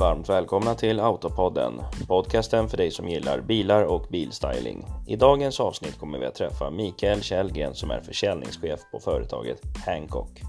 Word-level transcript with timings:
varmt 0.00 0.28
välkomna 0.28 0.74
till 0.74 1.00
Autopodden, 1.00 1.82
podcasten 2.08 2.68
för 2.68 2.76
dig 2.76 2.90
som 2.90 3.08
gillar 3.08 3.40
bilar 3.40 3.84
och 3.84 4.06
bilstyling. 4.10 4.84
I 5.06 5.16
dagens 5.16 5.60
avsnitt 5.60 5.98
kommer 5.98 6.18
vi 6.18 6.26
att 6.26 6.34
träffa 6.34 6.70
Mikael 6.70 7.22
Källgren 7.22 7.74
som 7.74 7.90
är 7.90 8.00
försäljningschef 8.00 8.80
på 8.92 9.00
företaget 9.00 9.62
Hancock. 9.86 10.40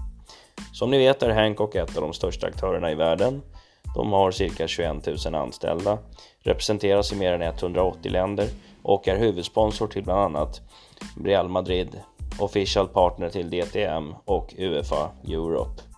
Som 0.72 0.90
ni 0.90 0.98
vet 0.98 1.22
är 1.22 1.30
Hancock 1.30 1.74
ett 1.74 1.96
av 1.96 2.02
de 2.02 2.12
största 2.12 2.46
aktörerna 2.46 2.90
i 2.90 2.94
världen. 2.94 3.42
De 3.94 4.12
har 4.12 4.30
cirka 4.30 4.68
21 4.68 5.06
000 5.24 5.34
anställda, 5.34 5.98
representeras 6.40 7.12
i 7.12 7.16
mer 7.16 7.32
än 7.32 7.42
180 7.42 8.12
länder 8.12 8.48
och 8.82 9.08
är 9.08 9.18
huvudsponsor 9.18 9.86
till 9.86 10.04
bland 10.04 10.20
annat 10.20 10.60
Real 11.24 11.48
Madrid, 11.48 12.00
official 12.38 12.88
partner 12.88 13.28
till 13.28 13.50
DTM 13.50 14.14
och 14.24 14.54
Uefa 14.58 15.10
Europe. 15.24 15.91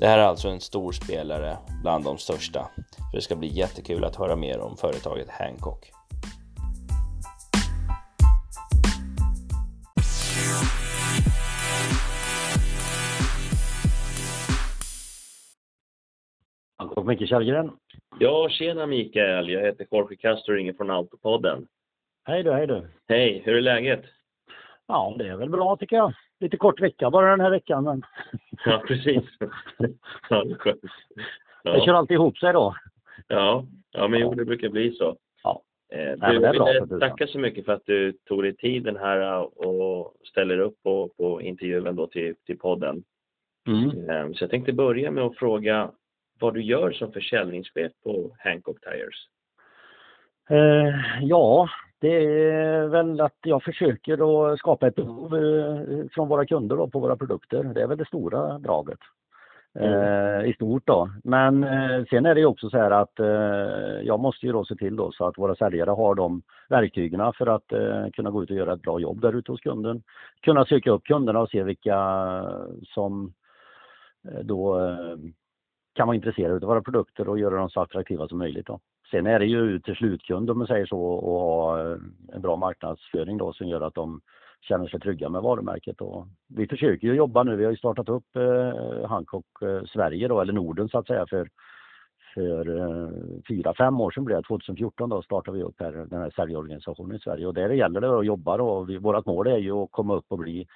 Det 0.00 0.06
här 0.06 0.18
är 0.18 0.22
alltså 0.22 0.48
en 0.48 0.60
stor 0.60 0.92
spelare 0.92 1.56
bland 1.82 2.04
de 2.04 2.18
största. 2.18 2.70
Så 3.10 3.16
det 3.16 3.22
ska 3.22 3.36
bli 3.36 3.48
jättekul 3.48 4.04
att 4.04 4.16
höra 4.16 4.36
mer 4.36 4.60
om 4.60 4.76
företaget 4.76 5.30
Hancock. 5.30 5.90
Hancock 16.78 17.06
Micke 17.06 17.28
Källgren. 17.28 17.70
Ja, 18.18 18.48
tjena 18.50 18.86
Mikael. 18.86 19.48
Jag 19.48 19.62
heter 19.62 19.86
Jorge 19.90 20.16
Castro 20.16 20.52
och 20.52 20.56
ringer 20.56 20.72
från 20.72 20.90
Autopodden. 20.90 21.66
Hej 22.24 22.42
du, 22.42 22.52
hej 22.52 22.66
du. 22.66 22.90
Hej, 23.08 23.42
hur 23.44 23.56
är 23.56 23.60
läget? 23.60 24.02
Ja, 24.86 25.14
det 25.18 25.28
är 25.28 25.36
väl 25.36 25.50
bra 25.50 25.76
tycker 25.76 25.96
jag. 25.96 26.12
Lite 26.40 26.56
kort 26.56 26.80
vecka 26.80 27.10
bara 27.10 27.30
den 27.30 27.40
här 27.40 27.50
veckan 27.50 27.84
men... 27.84 28.02
Ja, 28.64 28.82
precis. 28.86 29.24
ja, 30.28 30.44
det, 30.44 30.70
är 30.70 30.76
ja. 31.62 31.72
det 31.72 31.80
kör 31.80 31.94
alltid 31.94 32.14
ihop 32.14 32.38
sig 32.38 32.52
då. 32.52 32.74
Ja, 33.28 33.66
ja 33.92 34.08
men 34.08 34.20
jo, 34.20 34.34
det 34.34 34.44
brukar 34.44 34.68
bli 34.68 34.92
så. 34.92 35.16
Ja. 35.42 35.62
Eh, 35.92 36.30
du, 36.30 36.40
jag 36.40 36.52
vill 36.88 37.00
tacka 37.00 37.26
så 37.26 37.38
mycket 37.38 37.64
för 37.64 37.72
att 37.72 37.86
du 37.86 38.12
tog 38.12 38.42
dig 38.42 38.56
tiden 38.56 38.96
här 38.96 39.42
och 39.68 40.14
ställer 40.24 40.58
upp 40.58 40.82
på, 40.82 41.10
på 41.16 41.42
intervjun 41.42 41.96
då 41.96 42.06
till, 42.06 42.34
till 42.46 42.58
podden. 42.58 43.02
Mm. 43.66 44.10
Eh, 44.10 44.32
så 44.32 44.44
jag 44.44 44.50
tänkte 44.50 44.72
börja 44.72 45.10
med 45.10 45.24
att 45.24 45.36
fråga 45.36 45.90
vad 46.40 46.54
du 46.54 46.62
gör 46.62 46.92
som 46.92 47.12
försäljningschef 47.12 47.92
på 48.04 48.36
Hancock 48.38 48.80
Tires. 48.80 49.26
Eh, 50.50 51.22
ja, 51.22 51.68
det 52.00 52.24
är 52.48 52.86
väl 52.86 53.20
att 53.20 53.38
jag 53.42 53.62
försöker 53.62 54.52
att 54.52 54.58
skapa 54.58 54.86
ett 54.86 54.94
behov 54.94 55.36
eh, 55.36 56.06
från 56.12 56.28
våra 56.28 56.46
kunder 56.46 56.76
då, 56.76 56.88
på 56.88 57.00
våra 57.00 57.16
produkter. 57.16 57.64
Det 57.64 57.82
är 57.82 57.86
väl 57.86 57.98
det 57.98 58.06
stora 58.06 58.58
draget. 58.58 58.98
Mm. 59.74 59.92
Eh, 59.92 60.50
I 60.50 60.52
stort 60.52 60.86
då. 60.86 61.10
Men 61.24 61.64
eh, 61.64 62.04
sen 62.10 62.26
är 62.26 62.34
det 62.34 62.40
ju 62.40 62.46
också 62.46 62.70
så 62.70 62.78
här 62.78 62.90
att 62.90 63.12
jag 64.02 64.20
måste 64.20 64.46
ju 64.46 64.52
då 64.52 64.64
se 64.64 64.74
till 64.74 64.96
då 64.96 65.12
så 65.12 65.24
att 65.24 65.38
våra 65.38 65.54
säljare 65.54 65.90
har 65.90 66.14
de 66.14 66.42
verktygen 66.68 67.32
för 67.32 67.46
att 67.46 67.72
kunna 68.12 68.30
gå 68.30 68.42
ut 68.42 68.50
och 68.50 68.56
göra 68.56 68.72
ett 68.72 68.82
bra 68.82 69.00
jobb 69.00 69.20
där 69.20 69.36
ute 69.36 69.52
hos 69.52 69.60
kunden. 69.60 70.02
Kunna 70.42 70.64
söka 70.64 70.90
upp 70.90 71.04
kunderna 71.04 71.40
och 71.40 71.50
se 71.50 71.62
vilka 71.62 71.98
som 72.82 73.32
då 74.42 74.80
kan 75.94 76.06
vara 76.06 76.16
intresserade 76.16 76.54
av 76.54 76.60
våra 76.60 76.82
produkter 76.82 77.28
och 77.28 77.38
göra 77.38 77.56
dem 77.56 77.70
så 77.70 77.80
attraktiva 77.80 78.28
som 78.28 78.38
möjligt. 78.38 78.66
Då. 78.66 78.80
Sen 79.10 79.26
är 79.26 79.38
det 79.38 79.46
ju 79.46 79.78
till 79.78 79.96
slutkund 79.96 80.50
om 80.50 80.58
man 80.58 80.66
säger 80.66 80.86
så 80.86 81.00
och 81.00 81.40
ha 81.40 81.80
en 82.32 82.40
bra 82.40 82.56
marknadsföring 82.56 83.38
då 83.38 83.52
som 83.52 83.68
gör 83.68 83.80
att 83.80 83.94
de 83.94 84.20
känner 84.60 84.88
sig 84.88 85.00
trygga 85.00 85.28
med 85.28 85.42
varumärket. 85.42 86.00
Och 86.00 86.26
vi 86.48 86.66
försöker 86.66 87.06
ju 87.08 87.14
jobba 87.14 87.42
nu, 87.42 87.56
vi 87.56 87.64
har 87.64 87.70
ju 87.70 87.76
startat 87.76 88.08
upp 88.08 88.36
eh, 88.36 89.08
Hancock 89.08 89.62
eh, 89.62 89.82
Sverige 89.84 90.28
då, 90.28 90.40
eller 90.40 90.52
Norden 90.52 90.88
så 90.88 90.98
att 90.98 91.06
säga 91.06 91.26
för, 91.26 91.48
för 92.34 92.78
eh, 92.78 93.10
fyra, 93.48 93.74
fem 93.74 94.00
år 94.00 94.10
sedan 94.10 94.24
blev 94.24 94.36
det, 94.36 94.48
2014 94.48 95.08
då 95.08 95.22
startade 95.22 95.56
vi 95.56 95.62
upp 95.62 95.80
här, 95.80 95.92
den 95.92 96.20
här 96.20 96.30
säljorganisationen 96.30 97.16
i 97.16 97.20
Sverige 97.20 97.46
och 97.46 97.54
där 97.54 97.70
gäller 97.70 98.00
det 98.00 98.18
att 98.18 98.26
jobba 98.26 98.56
då. 98.56 98.82
Vi, 98.82 98.98
vårat 98.98 99.26
mål 99.26 99.46
är 99.46 99.58
ju 99.58 99.72
att 99.72 99.90
komma 99.90 100.16
upp 100.16 100.26
och 100.28 100.38
bli 100.38 100.66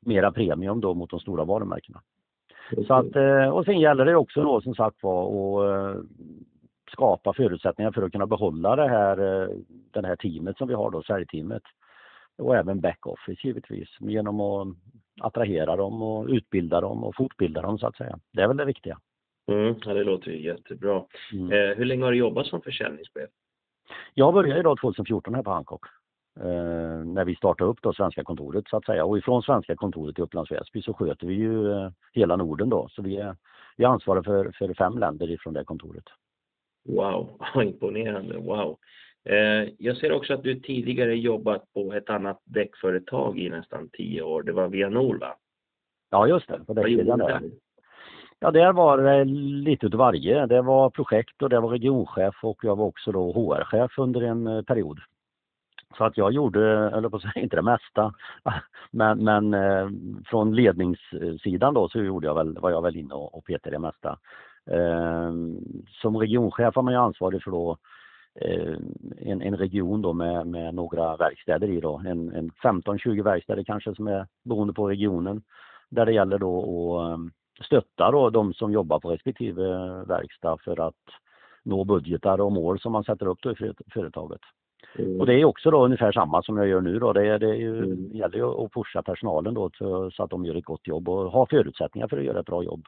mera 0.00 0.32
premium 0.32 0.80
då 0.80 0.94
mot 0.94 1.10
de 1.10 1.20
stora 1.20 1.44
varumärkena. 1.44 2.00
Så 2.86 2.94
att, 2.94 3.16
eh, 3.16 3.48
och 3.48 3.64
sen 3.64 3.80
gäller 3.80 4.04
det 4.04 4.16
också 4.16 4.42
då 4.42 4.60
som 4.60 4.74
sagt 4.74 5.02
var 5.02 5.90
eh, 5.90 5.96
skapa 6.94 7.32
förutsättningar 7.32 7.92
för 7.92 8.02
att 8.02 8.12
kunna 8.12 8.26
behålla 8.26 8.76
det 8.76 8.88
här, 8.88 9.18
eh, 9.18 9.48
det 9.90 10.06
här 10.06 10.16
teamet 10.16 10.58
som 10.58 10.68
vi 10.68 10.74
har 10.74 10.90
då, 10.90 11.02
säljteamet. 11.02 11.62
Och 12.38 12.56
även 12.56 12.80
backoffice 12.80 13.46
givetvis 13.46 13.88
genom 14.00 14.40
att 14.40 14.68
attrahera 15.20 15.76
dem 15.76 16.02
och 16.02 16.26
utbilda 16.28 16.80
dem 16.80 17.04
och 17.04 17.16
fortbilda 17.16 17.62
dem 17.62 17.78
så 17.78 17.86
att 17.86 17.96
säga. 17.96 18.18
Det 18.32 18.42
är 18.42 18.48
väl 18.48 18.56
det 18.56 18.64
viktiga. 18.64 18.98
Mm, 19.46 19.74
ja, 19.84 19.94
det 19.94 20.04
låter 20.04 20.30
ju 20.30 20.42
jättebra. 20.42 21.04
Mm. 21.32 21.52
Eh, 21.52 21.76
hur 21.76 21.84
länge 21.84 22.04
har 22.04 22.12
du 22.12 22.18
jobbat 22.18 22.46
som 22.46 22.60
försäljningschef? 22.60 23.30
Jag 24.14 24.34
började 24.34 24.62
då 24.62 24.76
2014 24.76 25.34
här 25.34 25.42
på 25.42 25.50
Hancock. 25.50 25.86
Eh, 26.40 27.04
när 27.04 27.24
vi 27.24 27.34
startade 27.34 27.70
upp 27.70 27.82
då 27.82 27.92
svenska 27.92 28.24
kontoret 28.24 28.68
så 28.68 28.76
att 28.76 28.84
säga. 28.84 29.04
Och 29.04 29.18
ifrån 29.18 29.42
svenska 29.42 29.76
kontoret 29.76 30.18
i 30.18 30.22
Upplands 30.22 30.50
Väsby 30.50 30.82
så 30.82 30.94
sköter 30.94 31.26
vi 31.26 31.34
ju 31.34 31.72
eh, 31.72 31.90
hela 32.12 32.36
Norden 32.36 32.68
då. 32.68 32.88
Så 32.90 33.02
vi 33.02 33.16
är, 33.16 33.36
vi 33.76 33.84
är 33.84 33.88
ansvariga 33.88 34.22
för, 34.22 34.52
för 34.58 34.74
fem 34.74 34.98
länder 34.98 35.30
ifrån 35.30 35.54
det 35.54 35.64
kontoret. 35.64 36.04
Wow, 36.84 37.40
imponerande. 37.62 38.36
Wow. 38.36 38.78
Eh, 39.24 39.68
jag 39.78 39.96
ser 39.96 40.12
också 40.12 40.34
att 40.34 40.42
du 40.42 40.60
tidigare 40.60 41.16
jobbat 41.16 41.72
på 41.72 41.92
ett 41.92 42.10
annat 42.10 42.40
däckföretag 42.44 43.38
i 43.38 43.50
nästan 43.50 43.88
tio 43.92 44.22
år. 44.22 44.42
Det 44.42 44.52
var 44.52 44.68
Vianor 44.68 45.18
va? 45.18 45.36
Ja 46.10 46.26
just 46.26 46.48
det, 46.48 46.64
på 46.66 46.74
däcksidan 46.74 47.18
där. 47.18 47.40
Ja, 48.38 48.50
där 48.50 48.72
var 48.72 48.98
det 48.98 49.24
lite 49.64 49.86
utav 49.86 49.98
varje. 49.98 50.46
Det 50.46 50.62
var 50.62 50.90
projekt 50.90 51.42
och 51.42 51.48
det 51.48 51.60
var 51.60 51.68
regionchef 51.68 52.34
och 52.42 52.58
jag 52.62 52.76
var 52.76 52.84
också 52.84 53.12
då 53.12 53.32
HR-chef 53.32 53.98
under 53.98 54.20
en 54.20 54.46
eh, 54.46 54.62
period. 54.62 55.00
Så 55.98 56.04
att 56.04 56.16
jag 56.16 56.32
gjorde, 56.32 56.90
eller 56.96 57.08
på 57.08 57.18
säga, 57.18 57.32
inte 57.36 57.56
det 57.56 57.62
mesta, 57.62 58.14
men, 58.90 59.24
men 59.24 59.54
eh, 59.54 59.88
från 60.24 60.54
ledningssidan 60.54 61.74
då 61.74 61.88
så 61.88 62.02
gjorde 62.02 62.26
jag 62.26 62.34
väl, 62.34 62.58
var 62.58 62.70
jag 62.70 62.82
väl 62.82 62.96
inne 62.96 63.14
och, 63.14 63.38
och 63.38 63.44
petade 63.44 63.76
det 63.76 63.80
mesta. 63.80 64.18
Eh, 64.70 65.32
som 66.02 66.16
regionchef 66.16 66.74
har 66.74 66.82
man 66.82 66.94
ju 66.94 67.00
ansvarig 67.00 67.42
för 67.42 67.50
då 67.50 67.76
eh, 68.40 68.76
en, 69.18 69.42
en, 69.42 69.56
region 69.56 70.02
då 70.02 70.12
med, 70.12 70.46
med 70.46 70.74
några 70.74 71.16
verkstäder 71.16 71.68
i 71.68 71.80
då. 71.80 72.02
En, 72.06 72.32
en 72.34 72.50
15-20 72.50 73.22
verkstäder 73.22 73.64
kanske 73.64 73.94
som 73.94 74.06
är 74.06 74.26
beroende 74.44 74.74
på 74.74 74.88
regionen. 74.88 75.42
Där 75.90 76.06
det 76.06 76.12
gäller 76.12 76.38
då 76.38 76.58
att 77.00 77.10
eh, 77.10 77.18
stötta 77.64 78.10
då 78.10 78.30
de 78.30 78.54
som 78.54 78.72
jobbar 78.72 79.00
på 79.00 79.10
respektive 79.10 79.62
verkstad 80.04 80.58
för 80.64 80.80
att 80.80 81.04
nå 81.62 81.84
budgetar 81.84 82.40
och 82.40 82.52
mål 82.52 82.80
som 82.80 82.92
man 82.92 83.04
sätter 83.04 83.26
upp 83.26 83.38
då 83.42 83.52
i 83.52 83.72
företaget. 83.94 84.40
Mm. 84.98 85.20
Och 85.20 85.26
det 85.26 85.34
är 85.34 85.44
också 85.44 85.70
då 85.70 85.84
ungefär 85.84 86.12
samma 86.12 86.42
som 86.42 86.56
jag 86.56 86.68
gör 86.68 86.80
nu 86.80 86.98
då. 86.98 87.12
Det, 87.12 87.38
det 87.38 87.56
ju, 87.56 87.78
mm. 87.78 88.10
gäller 88.12 88.36
ju 88.36 88.64
att 88.64 88.72
pusha 88.72 89.02
personalen 89.02 89.54
då 89.54 89.70
så 90.12 90.22
att 90.22 90.30
de 90.30 90.44
gör 90.44 90.54
ett 90.54 90.64
gott 90.64 90.86
jobb 90.86 91.08
och 91.08 91.32
har 91.32 91.46
förutsättningar 91.46 92.08
för 92.08 92.18
att 92.18 92.24
göra 92.24 92.40
ett 92.40 92.46
bra 92.46 92.62
jobb 92.62 92.86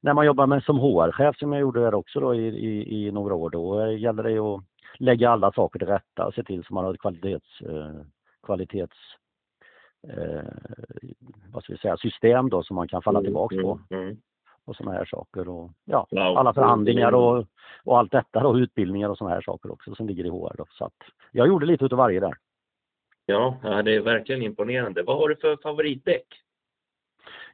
när 0.00 0.14
man 0.14 0.26
jobbar 0.26 0.46
med 0.46 0.62
som 0.62 0.78
HR-chef 0.78 1.38
som 1.38 1.52
jag 1.52 1.60
gjorde 1.60 1.80
där 1.80 1.94
också 1.94 2.20
då 2.20 2.34
i, 2.34 2.46
i, 2.46 3.06
i, 3.06 3.10
några 3.10 3.34
år 3.34 3.50
då 3.50 3.92
gäller 3.92 4.22
det 4.22 4.38
att 4.38 4.62
lägga 4.98 5.30
alla 5.30 5.52
saker 5.52 5.78
till 5.78 5.88
rätta 5.88 6.26
och 6.26 6.34
se 6.34 6.42
till 6.42 6.64
så 6.64 6.74
man 6.74 6.84
har 6.84 6.94
ett 6.94 7.00
kvalitets, 7.00 7.60
eh, 7.60 8.00
kvalitets 8.42 8.96
eh, 10.08 10.52
vad 11.52 11.62
ska 11.62 11.72
vi 11.72 11.78
säga, 11.78 11.96
system 11.96 12.50
då 12.50 12.62
som 12.62 12.76
man 12.76 12.88
kan 12.88 13.02
falla 13.02 13.18
mm, 13.18 13.26
tillbaks 13.26 13.56
på. 13.56 13.80
Mm, 13.90 14.02
mm. 14.02 14.16
Och 14.64 14.76
sådana 14.76 14.98
här 14.98 15.04
saker 15.04 15.48
och 15.48 15.70
ja, 15.84 16.06
alla 16.10 16.54
förhandlingar 16.54 17.12
och, 17.12 17.44
och 17.84 17.98
allt 17.98 18.12
detta 18.12 18.40
då, 18.40 18.58
utbildningar 18.58 19.08
och 19.08 19.18
sådana 19.18 19.34
här 19.34 19.42
saker 19.42 19.72
också 19.72 19.94
som 19.94 20.06
ligger 20.06 20.24
i 20.24 20.28
HR 20.28 20.54
då. 20.58 20.66
Så 20.70 20.84
att 20.84 20.96
jag 21.32 21.48
gjorde 21.48 21.66
lite 21.66 21.84
utav 21.84 21.98
varje 21.98 22.20
där. 22.20 22.34
Ja, 23.26 23.58
det 23.84 23.94
är 23.94 24.00
verkligen 24.00 24.42
imponerande. 24.42 25.02
Vad 25.02 25.16
har 25.16 25.28
du 25.28 25.36
för 25.36 25.56
favoritdäck? 25.56 26.26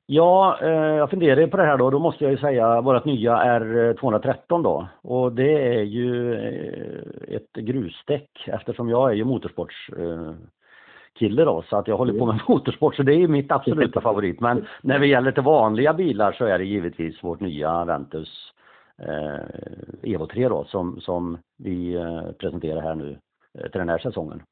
Ja, 0.07 0.59
eh, 0.63 0.69
jag 0.71 1.11
funderar 1.11 1.47
på 1.47 1.57
det 1.57 1.63
här 1.63 1.79
då. 1.79 1.91
Då 1.91 1.99
måste 1.99 2.25
jag 2.25 2.31
ju 2.31 2.39
säga 2.39 2.81
vårt 2.81 3.05
nya 3.05 3.37
R213 3.37 4.63
då. 4.63 4.89
Och 5.03 5.33
det 5.33 5.77
är 5.77 5.83
ju 5.83 6.35
eh, 6.35 7.35
ett 7.35 7.53
grusdäck 7.53 8.31
eftersom 8.47 8.89
jag 8.89 9.11
är 9.11 9.15
ju 9.15 9.25
motorsportskille 9.25 11.45
då. 11.45 11.65
Så 11.69 11.77
att 11.77 11.89
jag 11.89 11.97
håller 11.97 12.19
på 12.19 12.27
med 12.27 12.41
motorsport 12.49 12.97
så 12.97 13.03
det 13.03 13.15
är 13.15 13.29
mitt 13.29 13.53
absoluta 13.53 14.01
favorit. 14.11 14.41
Men 14.41 14.67
när 14.83 14.99
det 14.99 15.07
gäller 15.07 15.33
till 15.33 15.43
vanliga 15.43 15.95
bilar 15.95 16.33
så 16.33 16.45
är 16.45 16.59
det 16.59 16.65
givetvis 16.65 17.25
vårt 17.25 17.41
nya 17.41 17.85
Ventus 17.85 18.53
eh, 18.99 19.41
Evo 20.03 20.27
3 20.27 20.49
då 20.49 20.65
som, 20.65 21.01
som 21.01 21.39
vi 21.59 21.95
eh, 21.95 22.23
presenterar 22.39 22.81
här 22.81 22.95
nu 22.95 23.19
eh, 23.59 23.71
till 23.71 23.79
den 23.79 23.89
här 23.89 23.99
säsongen. 23.99 24.43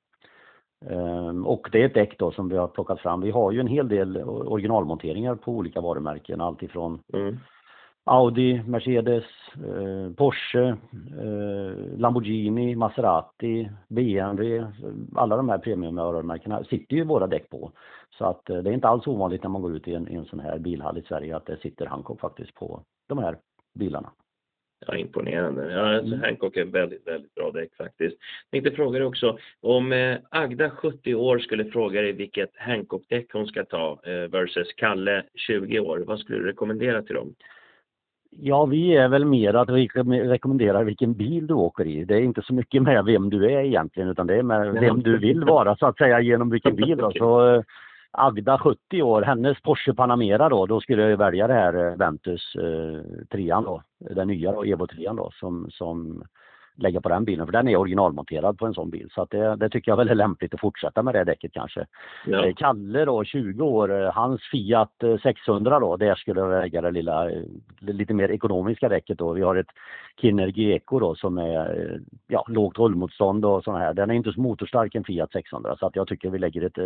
Ehm, 0.87 1.47
och 1.47 1.69
det 1.73 1.83
är 1.83 1.87
ett 1.87 1.95
däck 1.95 2.19
då 2.19 2.31
som 2.31 2.49
vi 2.49 2.57
har 2.57 2.69
plockat 2.69 3.01
fram. 3.01 3.21
Vi 3.21 3.31
har 3.31 3.53
ju 3.53 3.61
en 3.61 3.67
hel 3.67 3.89
del 3.89 4.17
originalmonteringar 4.25 5.35
på 5.35 5.53
olika 5.53 5.81
varumärken. 5.81 6.41
Alltifrån 6.41 7.03
mm. 7.13 7.39
Audi, 8.05 8.63
Mercedes, 8.67 9.25
eh, 9.55 10.13
Porsche, 10.17 10.69
eh, 11.21 11.99
Lamborghini, 11.99 12.77
Maserati, 12.77 13.71
BMW. 13.89 14.67
Alla 15.17 15.37
de 15.37 15.49
här 15.49 15.59
premiumvarumärkena 15.59 16.65
sitter 16.65 16.97
ju 16.97 17.05
våra 17.05 17.27
däck 17.27 17.51
på. 17.51 17.73
Så 18.19 18.25
att 18.25 18.51
eh, 18.51 18.57
det 18.57 18.71
är 18.71 18.75
inte 18.75 18.89
alls 18.89 19.07
ovanligt 19.07 19.43
när 19.43 19.51
man 19.51 19.63
går 19.63 19.77
ut 19.77 19.89
i 19.89 19.95
en, 19.95 20.09
i 20.09 20.15
en 20.15 20.25
sån 20.25 20.41
här 20.41 20.59
bilhall 20.59 20.99
i 20.99 21.03
Sverige 21.03 21.37
att 21.37 21.47
det 21.47 21.61
sitter 21.61 21.87
Hancock 21.87 22.21
faktiskt 22.21 22.55
på 22.55 22.83
de 23.09 23.19
här 23.19 23.39
bilarna. 23.75 24.11
Ja, 24.87 24.97
imponerande. 24.97 25.73
Ja, 25.73 25.97
alltså 25.97 26.15
mm. 26.15 26.21
Hancock 26.21 26.57
är 26.57 26.65
väldigt, 26.65 27.07
väldigt 27.07 27.35
bra 27.35 27.51
däck 27.51 27.77
faktiskt. 27.77 28.17
Jag 28.51 28.63
tänkte 28.63 28.77
fråga 28.77 28.99
dig 28.99 29.09
också, 29.09 29.39
om 29.61 29.93
eh, 29.93 30.17
Agda 30.31 30.71
70 30.71 31.15
år 31.15 31.39
skulle 31.39 31.65
fråga 31.65 32.03
dig 32.03 32.13
vilket 32.13 32.51
Hancock-däck 32.57 33.33
hon 33.33 33.47
ska 33.47 33.65
ta 33.65 34.01
eh, 34.05 34.31
versus 34.31 34.73
Kalle 34.77 35.23
20 35.35 35.81
år, 35.81 35.99
vad 35.99 36.19
skulle 36.19 36.39
du 36.39 36.47
rekommendera 36.47 37.03
till 37.03 37.15
dem? 37.15 37.35
Ja, 38.31 38.67
vi 38.67 38.97
är 38.97 39.09
väl 39.09 39.25
mer 39.25 39.55
att 39.55 39.71
vi 39.71 39.89
rekommenderar 40.29 40.85
vilken 40.85 41.15
bil 41.15 41.47
du 41.47 41.55
åker 41.55 41.87
i. 41.87 42.05
Det 42.05 42.15
är 42.15 42.21
inte 42.21 42.43
så 42.43 42.55
mycket 42.55 42.83
med 42.83 43.05
vem 43.05 43.31
du 43.31 43.45
är 43.45 43.61
egentligen, 43.61 44.09
utan 44.09 44.27
det 44.27 44.35
är 44.35 44.43
med 44.43 44.73
vem 44.73 45.03
du 45.03 45.19
vill 45.19 45.45
vara 45.45 45.77
så 45.77 45.87
att 45.87 45.97
säga 45.97 46.21
genom 46.21 46.51
vilken 46.51 46.77
bil. 46.77 46.97
Då. 46.97 47.13
Så, 47.19 47.55
eh, 47.55 47.63
Agda 48.13 48.59
70 48.59 49.03
år, 49.03 49.23
hennes 49.23 49.61
Porsche 49.63 49.95
Panamera 49.95 50.49
då, 50.49 50.67
då 50.67 50.81
skulle 50.81 51.03
jag 51.03 51.17
välja 51.17 51.47
det 51.47 51.55
här 51.55 51.75
eh, 51.75 51.97
Ventus 51.97 52.55
eh, 52.57 53.25
trean 53.31 53.65
då, 53.65 53.83
den 53.99 54.29
nya 54.29 54.53
då, 54.53 54.65
Evo 54.65 54.87
3 54.87 55.09
då 55.13 55.31
som, 55.33 55.71
som 55.71 56.25
lägga 56.81 57.01
på 57.01 57.09
den 57.09 57.25
bilen 57.25 57.47
för 57.47 57.53
den 57.53 57.69
är 57.69 57.77
originalmonterad 57.77 58.59
på 58.59 58.67
en 58.67 58.75
sån 58.75 58.91
bil. 58.91 59.09
Så 59.15 59.27
det, 59.31 59.57
det 59.57 59.69
tycker 59.69 59.91
jag 59.91 59.97
väl 59.97 60.09
är 60.09 60.15
lämpligt 60.15 60.55
att 60.55 60.61
fortsätta 60.61 61.03
med 61.03 61.15
det 61.15 61.25
däcket 61.25 61.53
kanske. 61.53 61.87
Ja. 62.27 62.47
Eh, 62.47 62.55
Kalle 62.55 63.05
då, 63.05 63.25
20 63.25 63.65
år, 63.65 64.03
eh, 64.03 64.13
hans 64.13 64.43
Fiat 64.51 64.93
600 65.23 65.75
eh, 65.75 65.81
då, 65.81 65.97
där 65.97 66.15
skulle 66.15 66.41
jag 66.41 66.63
lägga 66.63 66.81
det 66.81 66.91
lilla, 66.91 67.31
lite 67.81 68.15
mer 68.15 68.31
ekonomiska 68.31 68.89
däcket 68.89 69.19
då. 69.19 69.33
Vi 69.33 69.43
har 69.43 69.57
ett 69.57 69.71
Kinergy 70.21 70.73
Eco 70.73 70.99
då 70.99 71.15
som 71.15 71.39
är 71.39 72.01
ja, 72.29 72.45
lågt 72.49 72.79
rollmotstånd 72.79 73.45
och 73.45 73.65
sådana 73.65 73.85
här. 73.85 73.95
Den 73.95 74.11
är 74.11 74.15
inte 74.15 74.33
så 74.33 74.41
motorstark 74.41 74.95
en 74.95 75.05
Fiat 75.05 75.33
600 75.33 75.77
så 75.79 75.87
att 75.87 75.97
jag 75.97 76.09
tycker 76.09 76.31
vi 76.31 76.39
lägger 76.39 76.63
ett, 76.63 76.79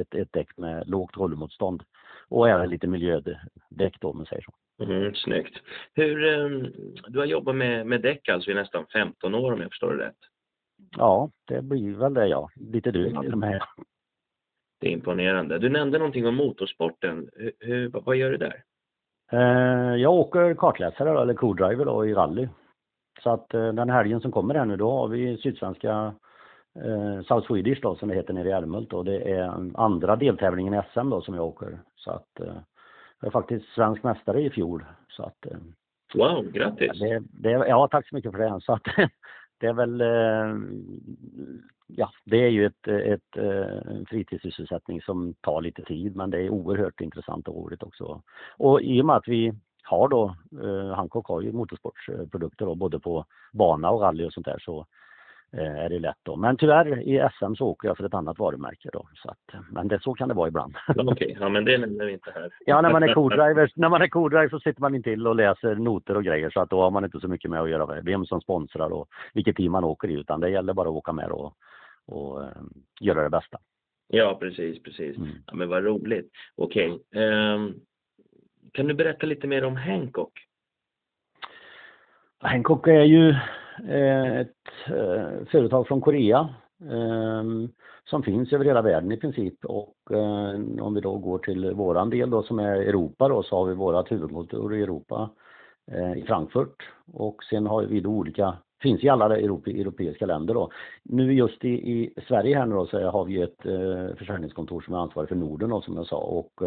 ett, 0.00 0.14
ett 0.14 0.32
däck 0.32 0.48
med 0.56 0.88
lågt 0.88 1.16
rollmotstånd 1.16 1.82
och 2.28 2.48
även 2.48 2.70
lite 2.70 2.86
miljödäck 2.86 4.00
då 4.00 4.10
om 4.10 4.16
man 4.16 4.26
säger 4.26 4.42
så. 4.42 4.84
Mm, 4.84 5.14
snyggt. 5.14 5.58
Hur, 5.94 6.24
ehm, 6.24 6.72
du 7.08 7.18
har 7.18 7.26
jobbat 7.26 7.56
med, 7.56 7.86
med 7.86 8.02
däck 8.02 8.28
alltså 8.28 8.50
i 8.50 8.54
nästan 8.54 8.86
15 8.92 9.34
år 9.34 9.52
om 9.52 9.60
jag 9.60 9.70
förstår 9.70 9.94
det 9.94 10.06
rätt? 10.06 10.18
Ja, 10.96 11.30
det 11.44 11.62
blir 11.62 11.94
väl 11.94 12.14
det 12.14 12.26
ja. 12.26 12.50
Lite 12.54 12.90
drygt 12.90 13.20
till 13.20 13.32
och 13.32 13.38
med. 13.38 13.62
Det 14.80 14.86
är 14.86 14.90
imponerande. 14.90 15.58
Du 15.58 15.68
nämnde 15.68 15.98
någonting 15.98 16.26
om 16.26 16.34
motorsporten. 16.34 17.30
Hur, 17.58 17.88
vad 17.88 18.16
gör 18.16 18.30
du 18.30 18.36
där? 18.36 18.62
Eh, 19.32 19.96
jag 19.96 20.12
åker 20.12 20.54
kartläsare 20.54 21.22
eller 21.22 21.34
co-driver 21.34 22.06
i 22.06 22.14
rally. 22.14 22.48
Så 23.22 23.30
att 23.30 23.54
eh, 23.54 23.72
den 23.72 23.90
helgen 23.90 24.20
som 24.20 24.32
kommer 24.32 24.54
här 24.54 24.64
nu 24.64 24.76
då 24.76 24.90
har 24.90 25.08
vi 25.08 25.36
Sydsvenska 25.36 26.14
eh, 26.74 27.22
South 27.22 27.46
Swedish 27.46 27.80
då 27.82 27.96
som 27.96 28.08
det 28.08 28.14
heter 28.14 28.34
nere 28.34 28.48
i 28.48 28.52
Älmhult 28.52 28.92
och 28.92 29.04
det 29.04 29.30
är 29.30 29.80
andra 29.80 30.16
deltävlingen 30.16 30.74
i 30.74 30.82
SM 30.92 31.10
då 31.10 31.20
som 31.20 31.34
jag 31.34 31.44
åker. 31.44 31.78
Så 31.96 32.10
att 32.10 32.40
jag 33.20 33.28
är 33.28 33.30
faktiskt 33.30 33.66
svensk 33.74 34.02
mästare 34.02 34.42
i 34.42 34.50
fjol. 34.50 34.84
Så 35.08 35.22
att, 35.22 35.46
eh, 35.46 35.58
wow, 36.14 36.50
grattis! 36.52 37.00
Det, 37.00 37.22
det, 37.30 37.50
ja, 37.50 37.88
tack 37.90 38.08
så 38.08 38.14
mycket 38.14 38.32
för 38.32 38.38
det. 38.38 38.60
Så 38.60 38.72
att, 38.72 38.84
det 39.58 39.66
är 39.66 39.72
väl, 39.72 40.00
eh, 40.00 40.56
ja, 41.86 42.10
det 42.24 42.36
är 42.36 42.48
ju 42.48 42.66
ett, 42.66 42.88
ett, 42.88 43.36
eh, 43.36 43.96
en 43.96 44.06
fritidssysselsättning 44.06 45.02
som 45.02 45.34
tar 45.40 45.60
lite 45.60 45.82
tid 45.82 46.16
men 46.16 46.30
det 46.30 46.38
är 46.38 46.50
oerhört 46.50 47.00
intressant 47.00 47.48
och 47.48 47.54
roligt 47.54 47.82
också. 47.82 48.22
Och 48.56 48.82
i 48.82 49.02
och 49.02 49.06
med 49.06 49.16
att 49.16 49.28
vi 49.28 49.52
har 49.82 50.08
då, 50.08 50.36
Hancock 50.94 51.26
har 51.26 51.40
ju 51.40 51.52
motorsportsprodukter 51.52 52.66
då, 52.66 52.74
både 52.74 53.00
på 53.00 53.24
bana 53.52 53.90
och 53.90 54.00
rally 54.00 54.24
och 54.24 54.32
sånt 54.32 54.46
där 54.46 54.58
så 54.58 54.86
Eh, 54.86 55.07
är 55.52 55.88
det 55.88 55.98
lätt 55.98 56.18
då. 56.22 56.36
Men 56.36 56.56
tyvärr 56.56 56.98
i 57.02 57.28
SM 57.38 57.54
så 57.54 57.66
åker 57.66 57.88
jag 57.88 57.96
för 57.96 58.04
ett 58.04 58.14
annat 58.14 58.38
varumärke 58.38 58.88
då. 58.92 59.08
Så 59.14 59.30
att, 59.30 59.64
men 59.70 59.88
det, 59.88 60.02
så 60.02 60.14
kan 60.14 60.28
det 60.28 60.34
vara 60.34 60.48
ibland. 60.48 60.76
Okej, 60.88 61.04
okay. 61.06 61.36
ja 61.40 61.48
men 61.48 61.64
det 61.64 61.78
nämner 61.78 62.04
vi 62.04 62.12
inte 62.12 62.30
här. 62.34 62.50
ja, 62.66 62.80
när 62.80 62.92
man 62.92 63.02
är 63.02 63.14
co-driver, 63.14 63.72
när 63.76 63.88
man 63.88 64.02
är 64.02 64.08
co-driver 64.08 64.48
så 64.48 64.60
sitter 64.60 64.80
man 64.80 64.94
in 64.94 65.02
till 65.02 65.26
och 65.26 65.36
läser 65.36 65.74
noter 65.74 66.16
och 66.16 66.24
grejer 66.24 66.50
så 66.50 66.60
att 66.60 66.70
då 66.70 66.80
har 66.80 66.90
man 66.90 67.04
inte 67.04 67.20
så 67.20 67.28
mycket 67.28 67.50
med 67.50 67.60
att 67.60 67.70
göra 67.70 68.00
vem 68.00 68.26
som 68.26 68.40
sponsrar 68.40 68.92
och 68.92 69.08
vilket 69.34 69.56
team 69.56 69.72
man 69.72 69.84
åker 69.84 70.08
i 70.08 70.14
utan 70.14 70.40
det 70.40 70.50
gäller 70.50 70.72
bara 70.72 70.88
att 70.88 70.94
åka 70.94 71.12
med 71.12 71.30
och, 71.30 71.54
och 72.06 72.40
um, 72.40 72.72
göra 73.00 73.22
det 73.22 73.30
bästa. 73.30 73.58
Ja, 74.08 74.38
precis, 74.40 74.82
precis. 74.82 75.16
Mm. 75.16 75.28
Ja, 75.46 75.54
men 75.54 75.68
vad 75.68 75.84
roligt. 75.84 76.30
Okej. 76.56 76.92
Okay. 76.92 77.22
Um, 77.22 77.66
ehm, 77.66 77.74
kan 78.72 78.86
du 78.86 78.94
berätta 78.94 79.26
lite 79.26 79.46
mer 79.46 79.64
om 79.64 79.76
Hancock? 79.76 80.32
Hancock 82.40 82.86
är 82.86 83.02
ju 83.02 83.28
Eh, 83.28 83.36
Eh, 83.86 84.36
ett 84.40 84.48
eh, 84.86 85.46
företag 85.50 85.86
från 85.86 86.00
Korea 86.00 86.48
ehm, 86.90 87.68
som 88.04 88.22
finns 88.22 88.52
över 88.52 88.64
hela 88.64 88.82
världen 88.82 89.12
i 89.12 89.16
princip. 89.16 89.64
Och 89.64 89.96
eh, 90.10 90.60
om 90.80 90.94
vi 90.94 91.00
då 91.00 91.18
går 91.18 91.38
till 91.38 91.74
våran 91.74 92.10
del 92.10 92.30
då 92.30 92.42
som 92.42 92.58
är 92.58 92.76
Europa 92.76 93.28
då 93.28 93.42
så 93.42 93.56
har 93.56 93.66
vi 93.66 93.74
vårat 93.74 94.12
huvudkontor 94.12 94.76
i 94.76 94.82
Europa 94.82 95.30
i 96.16 96.22
Frankfurt. 96.22 96.88
Och 97.12 97.44
sen 97.44 97.66
har 97.66 97.82
vi 97.82 98.00
då 98.00 98.10
olika 98.10 98.56
finns 98.82 99.04
i 99.04 99.08
alla 99.08 99.36
europeiska 99.36 100.26
länder 100.26 100.54
då. 100.54 100.70
Nu 101.02 101.34
just 101.34 101.64
i, 101.64 101.68
i 101.68 102.14
Sverige 102.28 102.58
här 102.58 102.66
nu 102.66 102.74
då 102.74 102.86
så 102.86 103.10
har 103.10 103.24
vi 103.24 103.42
ett 103.42 103.62
försäljningskontor 104.18 104.80
som 104.80 104.94
är 104.94 104.98
ansvarig 104.98 105.28
för 105.28 105.36
Norden 105.36 105.70
då, 105.70 105.80
som 105.80 105.96
jag 105.96 106.06
sa. 106.06 106.16
Och 106.16 106.62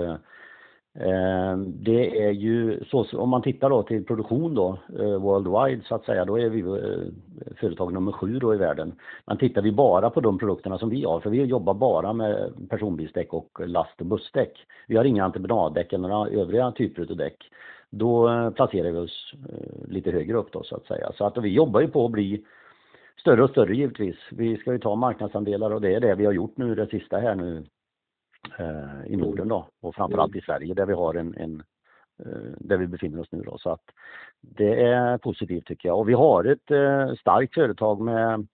Eh, 0.94 1.58
det 1.58 2.26
är 2.28 2.32
ju 2.32 2.84
så, 2.86 3.06
om 3.14 3.30
man 3.30 3.42
tittar 3.42 3.70
då 3.70 3.84
till 3.84 4.06
produktion 4.06 4.56
då, 4.56 4.78
eh, 5.00 5.18
worldwide 5.18 5.84
så 5.86 5.96
att 5.96 6.06
säga, 6.06 6.26
då 6.26 6.40
är 6.40 6.50
vi 6.50 6.60
eh, 6.60 7.54
företag 7.56 7.94
nummer 7.94 8.12
sju 8.12 8.40
då 8.40 8.56
i 8.56 8.58
världen. 8.58 8.94
Men 9.26 9.38
tittar 9.38 9.62
vi 9.62 9.72
bara 9.72 10.10
på 10.10 10.22
de 10.22 10.38
produkterna 10.38 10.78
som 10.78 10.90
vi 10.90 11.04
har, 11.04 11.20
för 11.20 11.30
vi 11.30 11.44
jobbar 11.44 11.74
bara 11.74 12.14
med 12.14 12.54
personbilsdäck 12.70 13.34
och 13.34 13.68
last 13.68 14.02
och 14.02 14.06
bussdäck. 14.06 14.66
Vi 14.88 14.98
har 14.98 15.06
inga 15.06 15.26
entreprenaddäck 15.26 15.94
eller 15.94 16.08
några 16.08 16.30
övriga 16.30 16.72
typer 16.72 17.12
av 17.12 17.18
däck. 17.18 17.38
Då 17.90 18.52
placerar 18.56 18.92
vi 18.92 18.98
oss 18.98 19.34
lite 19.88 20.12
högre 20.12 20.38
upp 20.38 20.52
då 20.52 20.64
så 20.64 20.76
att 20.76 20.86
säga. 20.86 21.12
Så 21.18 21.26
att 21.26 21.38
vi 21.38 21.50
jobbar 21.50 21.82
ju 21.82 21.88
på 21.88 22.06
att 22.06 22.12
bli 22.12 22.46
större 23.20 23.44
och 23.44 23.50
större 23.50 23.76
givetvis. 23.76 24.16
Vi 24.32 24.58
ska 24.58 24.72
ju 24.72 24.80
ta 24.80 24.96
marknadsandelar 24.96 25.72
och 25.72 25.82
det 25.82 25.96
är 25.96 26.00
det 26.00 26.16
vi 26.16 26.26
har 26.26 26.34
gjort 26.34 26.58
nu 26.58 26.76
det 26.76 26.88
sista 26.88 27.18
här 27.18 27.36
nu 27.36 27.64
i 29.08 29.16
Norden 29.16 29.48
då 29.48 29.68
och 29.82 29.96
framförallt 29.96 30.36
i 30.36 30.42
Sverige 30.42 30.74
där 30.74 30.86
vi 30.86 30.94
har 30.94 31.14
en, 31.14 31.36
en 31.38 31.64
eh, 32.26 32.52
där 32.58 32.78
vi 32.78 32.88
befinner 32.88 33.20
oss 33.20 33.32
nu 33.32 33.42
då. 33.42 33.58
Så 33.58 33.70
att 33.70 33.84
det 34.42 34.84
är 34.84 35.18
positivt 35.18 35.66
tycker 35.66 35.90
jag. 35.90 36.00
Och 36.00 36.10
vi 36.10 36.14
har 36.14 36.44
ett 36.44 36.72
eh, 36.72 37.16
starkt 37.16 37.54
företag 37.54 38.02
med 38.02 38.48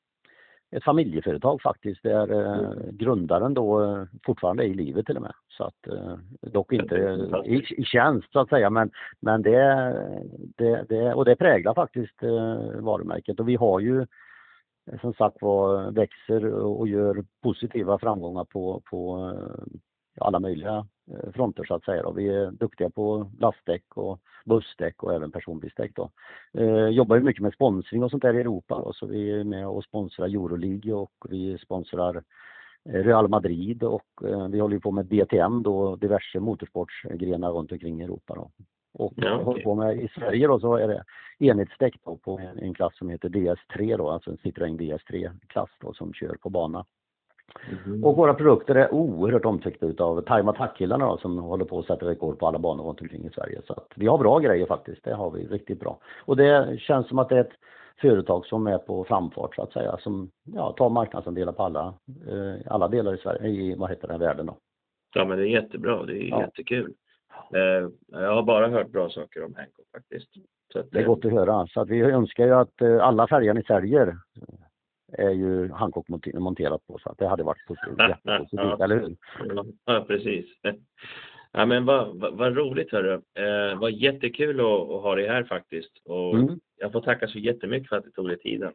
ett 0.71 0.83
familjeföretag 0.83 1.61
faktiskt 1.61 2.03
där 2.03 2.31
eh, 2.31 2.91
grundaren 2.91 3.53
då 3.53 3.83
eh, 3.83 4.03
fortfarande 4.25 4.63
är 4.63 4.67
i 4.67 4.73
livet 4.73 5.05
till 5.05 5.15
och 5.15 5.21
med. 5.21 5.33
Så 5.47 5.63
att, 5.63 5.87
eh, 5.87 6.17
dock 6.41 6.73
inte 6.73 6.95
i, 7.45 7.65
i 7.77 7.83
tjänst 7.83 8.31
så 8.31 8.39
att 8.39 8.49
säga 8.49 8.69
men, 8.69 8.91
men 9.19 9.41
det, 9.41 9.59
det, 10.57 10.85
det, 10.89 11.13
och 11.13 11.25
det 11.25 11.35
präglar 11.35 11.73
faktiskt 11.73 12.23
eh, 12.23 12.79
varumärket 12.79 13.39
och 13.39 13.49
vi 13.49 13.55
har 13.55 13.79
ju 13.79 14.05
som 15.01 15.13
sagt 15.13 15.41
var 15.41 15.91
växer 15.91 16.45
och 16.53 16.87
gör 16.87 17.25
positiva 17.43 17.99
framgångar 17.99 18.43
på, 18.43 18.81
på 18.89 19.29
eh, 19.35 19.79
alla 20.19 20.39
möjliga 20.39 20.87
eh, 21.11 21.31
fronter 21.31 21.63
så 21.63 21.73
att 21.75 21.83
säga. 21.83 22.03
Då. 22.03 22.11
Vi 22.11 22.27
är 22.27 22.51
duktiga 22.51 22.89
på 22.89 23.31
lastdäck 23.39 23.97
och 23.97 24.19
bussdäck 24.45 25.03
och 25.03 25.13
även 25.13 25.31
personbilsdäck. 25.31 25.91
Då. 25.95 26.09
Eh, 26.53 26.87
jobbar 26.87 27.15
ju 27.15 27.21
mycket 27.21 27.43
med 27.43 27.53
sponsring 27.53 28.03
och 28.03 28.11
sånt 28.11 28.23
där 28.23 28.33
i 28.33 28.39
Europa 28.39 28.81
då, 28.85 28.93
så 28.93 29.05
vi 29.05 29.31
är 29.31 29.43
med 29.43 29.67
och 29.67 29.83
sponsrar 29.83 30.25
Euroleague 30.25 30.93
och 30.93 31.25
vi 31.29 31.57
sponsrar 31.57 32.23
eh, 32.85 33.03
Real 33.03 33.27
Madrid 33.27 33.83
och 33.83 34.23
eh, 34.23 34.47
vi 34.47 34.59
håller 34.59 34.79
på 34.79 34.91
med 34.91 35.05
DTM 35.05 35.63
då, 35.63 35.95
diverse 35.95 36.39
motorsportsgrenar 36.39 37.51
runt 37.51 37.71
omkring 37.71 38.01
i 38.01 38.03
Europa. 38.03 38.35
Då. 38.35 38.51
Och 38.97 39.13
ja, 39.15 39.33
okay. 39.33 39.45
håller 39.45 39.63
på 39.63 39.75
med, 39.75 39.97
i 39.97 40.07
Sverige 40.07 40.47
då 40.47 40.59
så 40.59 40.75
är 40.75 40.87
det 40.87 41.03
enhetsdäck 41.39 41.95
då 42.05 42.17
på 42.17 42.39
en, 42.39 42.59
en 42.59 42.73
klass 42.73 42.97
som 42.97 43.09
heter 43.09 43.29
DS3 43.29 43.97
då, 43.97 44.09
alltså 44.09 44.31
en 44.31 44.37
Citroën 44.37 44.77
DS3-klass 44.77 45.69
då 45.81 45.93
som 45.93 46.13
kör 46.13 46.35
på 46.41 46.49
bana. 46.49 46.85
Mm. 47.85 48.03
Och 48.03 48.15
våra 48.15 48.33
produkter 48.33 48.75
är 48.75 48.93
oerhört 48.93 49.45
omtyckta 49.45 49.85
utav 49.85 50.21
Time 50.21 50.51
Attack-killarna 50.51 51.17
som 51.17 51.37
håller 51.37 51.65
på 51.65 51.79
att 51.79 51.85
sätta 51.85 52.05
rekord 52.05 52.39
på 52.39 52.47
alla 52.47 52.59
banor 52.59 52.83
runt 52.83 53.01
omkring 53.01 53.25
i 53.25 53.29
Sverige. 53.29 53.61
Så 53.67 53.73
att 53.73 53.91
vi 53.95 54.07
har 54.07 54.17
bra 54.17 54.39
grejer 54.39 54.65
faktiskt, 54.65 55.03
det 55.03 55.13
har 55.13 55.31
vi 55.31 55.45
riktigt 55.45 55.79
bra. 55.79 55.99
Och 56.25 56.37
det 56.37 56.79
känns 56.79 57.07
som 57.07 57.19
att 57.19 57.29
det 57.29 57.35
är 57.35 57.41
ett 57.41 57.57
företag 58.01 58.45
som 58.45 58.67
är 58.67 58.77
på 58.77 59.03
framfart 59.03 59.55
så 59.55 59.61
att 59.61 59.73
säga, 59.73 59.97
som 59.97 60.29
ja, 60.43 60.71
tar 60.77 60.89
marknadsandelar 60.89 61.53
på 61.53 61.63
alla, 61.63 61.93
eh, 62.27 62.71
alla 62.71 62.87
delar 62.87 63.13
i 63.13 63.17
Sverige, 63.17 63.49
i 63.49 63.75
vad 63.75 63.89
heter 63.89 64.07
det, 64.07 64.17
världen 64.17 64.45
då. 64.45 64.57
Ja 65.15 65.25
men 65.25 65.37
det 65.37 65.47
är 65.47 65.61
jättebra, 65.61 66.05
det 66.05 66.23
är 66.23 66.29
ja. 66.29 66.41
jättekul. 66.41 66.93
Eh, 67.53 67.89
jag 68.07 68.35
har 68.35 68.43
bara 68.43 68.67
hört 68.67 68.89
bra 68.89 69.09
saker 69.09 69.43
om 69.43 69.55
Hancock 69.55 69.85
faktiskt. 69.91 70.29
Att, 70.75 70.91
det 70.91 70.99
är 70.99 71.05
gott 71.05 71.25
att 71.25 71.31
höra. 71.31 71.67
Så 71.67 71.81
att 71.81 71.89
vi 71.89 72.01
önskar 72.01 72.45
ju 72.45 72.53
att 72.53 72.81
eh, 72.81 73.03
alla 73.03 73.27
färger 73.27 73.53
ni 73.53 73.63
säljer 73.63 74.17
är 75.13 75.29
ju 75.29 75.71
Hancock 75.71 76.07
monterat 76.33 76.87
på 76.87 76.97
så 76.97 77.09
att 77.09 77.17
det 77.17 77.27
hade 77.27 77.43
varit 77.43 77.65
positivt, 77.67 78.09
jättepositivt, 78.09 78.81
eller 78.81 78.99
hur? 78.99 79.15
Ja, 79.85 80.05
precis. 80.07 80.45
Ja, 81.51 81.65
men 81.65 81.85
vad, 81.85 82.19
vad, 82.19 82.33
vad 82.33 82.57
roligt 82.57 82.91
hörru. 82.91 83.13
Eh, 83.13 83.79
vad 83.79 83.91
jättekul 83.91 84.59
att, 84.59 84.65
att 84.65 85.01
ha 85.01 85.15
dig 85.15 85.27
här 85.27 85.43
faktiskt. 85.43 85.91
Och 86.05 86.35
mm. 86.35 86.59
Jag 86.77 86.91
får 86.91 87.01
tacka 87.01 87.27
så 87.27 87.39
jättemycket 87.39 87.89
för 87.89 87.95
att 87.95 88.03
du 88.03 88.11
tog 88.11 88.27
dig 88.27 88.39
tiden. 88.39 88.73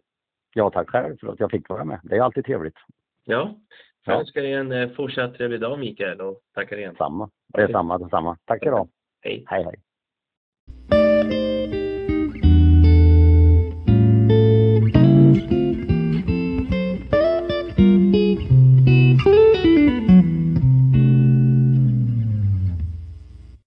Ja, 0.55 0.71
tack 0.71 0.91
själv 0.91 1.17
för 1.21 1.29
att 1.33 1.41
jag 1.41 1.51
fick 1.51 1.69
vara 1.69 1.85
med. 1.85 2.01
Det 2.03 2.17
är 2.17 2.21
alltid 2.21 2.45
trevligt. 2.45 2.77
Ja, 3.25 3.59
jag 4.05 4.21
önskar 4.21 4.43
dig 4.43 4.53
en 4.53 4.73
eh, 4.73 4.91
fortsatt 4.91 5.35
trevlig 5.35 5.61
dag 5.61 5.79
Mikael 5.79 6.21
och 6.21 6.41
tackar 6.55 6.77
igen. 6.77 6.95
Samma, 6.99 7.31
det 7.49 7.63
är 7.63 7.69
samma, 7.69 7.99
detsamma. 7.99 8.39
Tack 8.45 8.63
idag. 8.63 8.89
Hej. 9.21 9.45
Hej, 9.47 9.65
hej. 9.65 9.81